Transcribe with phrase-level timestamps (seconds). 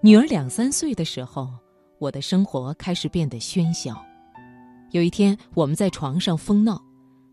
[0.00, 1.52] 女儿两三岁的时候，
[1.98, 4.00] 我的生活开始变得喧嚣。
[4.92, 6.80] 有一天，我们在床上疯闹，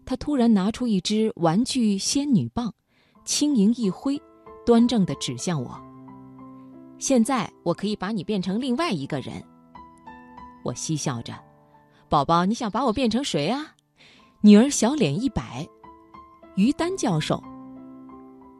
[0.04, 2.73] 她突然拿出一支玩具仙女棒，
[3.23, 4.20] 轻盈一挥，
[4.66, 5.80] 端正的指向我。
[6.98, 9.43] 现在我可以把你变成另外一个人。
[10.63, 11.36] 我嬉笑着，
[12.09, 13.75] 宝宝，你想把我变成谁啊？
[14.41, 15.68] 女儿小脸一摆，
[16.55, 17.43] 于丹教授。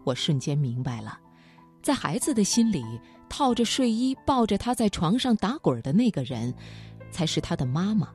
[0.04, 1.18] 我瞬间明白了，
[1.82, 2.84] 在孩子的心里，
[3.38, 6.56] 套着睡衣抱着他在床上打滚的那个人，
[7.12, 8.08] 才是他的妈妈；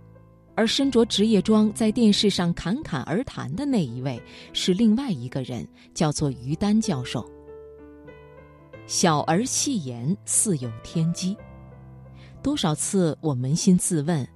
[0.55, 4.19] 而身着职业装在电视上侃侃而谈的那一位，
[4.55, 7.30] 是另外一个人，叫做于丹教授。
[8.87, 11.37] 小儿戏言，似有天机。
[12.43, 14.27] 多少次我扪心自问：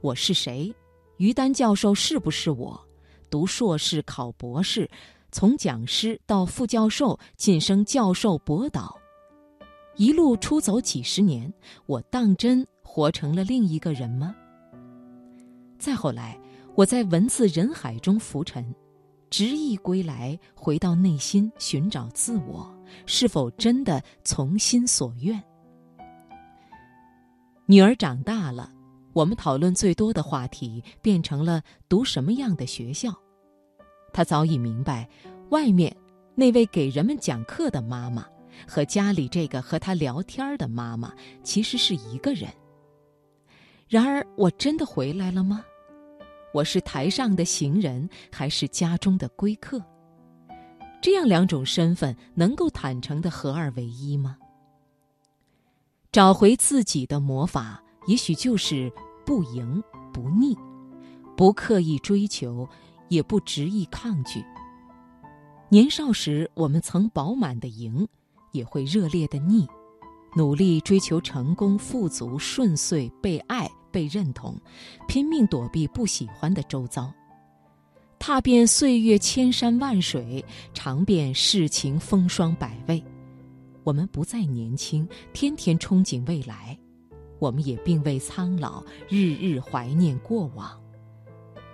[0.00, 0.74] 我是谁？
[1.18, 2.80] 于丹教授是不是我？
[3.28, 4.88] 读硕士，考博士。
[5.32, 8.98] 从讲师到副教授晋升教授博导，
[10.00, 11.52] 一路出走几十年，
[11.84, 14.34] 我当真活成了另一个人吗？
[15.78, 16.40] 再后来，
[16.74, 18.74] 我在文字人海中浮沉，
[19.28, 25.38] 执意归来，回到内心寻找自我，是否真的从心所愿？
[27.66, 28.72] 女儿长大了，
[29.12, 33.12] 我们讨论最多的话题变成了读什么样的学校。
[34.14, 35.06] 他早已明白，
[35.50, 35.94] 外面
[36.34, 38.24] 那位给人们讲课的妈妈，
[38.66, 41.12] 和家里这个和他聊天的妈妈
[41.42, 42.50] 其实是一个人。
[43.88, 45.64] 然而，我真的回来了吗？
[46.52, 49.82] 我是台上的行人，还是家中的归客？
[51.00, 54.36] 这样两种身份能够坦诚的合二为一吗？
[56.12, 58.92] 找回自己的魔法，也许就是
[59.24, 60.56] 不迎不逆，
[61.36, 62.68] 不刻意追求。
[63.10, 64.40] 也不执意抗拒。
[65.68, 68.06] 年少时，我们曾饱满的赢，
[68.52, 69.66] 也会热烈的腻，
[70.34, 74.56] 努力追求成功、富足、顺遂、被爱、被认同，
[75.08, 77.12] 拼命躲避不喜欢的周遭，
[78.18, 80.44] 踏遍岁月千山万水，
[80.74, 83.02] 尝遍世情风霜百味。
[83.82, 86.76] 我们不再年轻，天天憧憬未来；
[87.38, 90.78] 我们也并未苍老，日日怀念过往。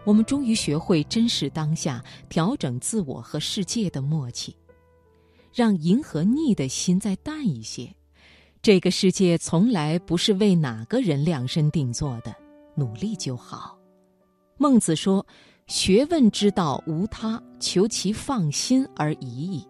[0.05, 4.57] 我们终于学会珍视当下，调整自我和世界的默契，
[5.57, 7.91] 让迎和逆的心再淡一些。
[8.61, 12.37] 这个世界从来不是为哪个人量身定做的，
[12.75, 13.79] 努力就好。
[14.59, 15.27] 孟子说
[15.67, 19.67] ：“学问之道无他，求其放心而已矣。”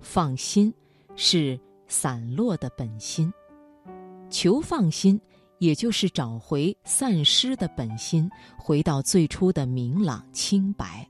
[0.00, 0.72] 放心
[1.16, 3.32] 是散落的本心，
[4.30, 5.20] 求放心。
[5.58, 11.06] 也就是找回散失的本心，回到最初的明朗清白。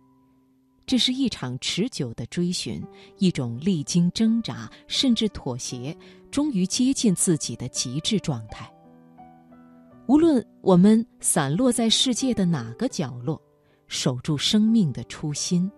[0.91, 2.85] 这是一场持久的追寻，
[3.19, 5.97] 一种历经挣扎甚至妥协，
[6.33, 8.69] 终于接近自己的极致状态。
[10.09, 13.41] 无论我们散落在世界的哪个角落，
[13.87, 15.71] 守住生命的初心，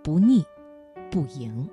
[0.00, 0.44] 不逆，
[1.10, 1.68] 不迎。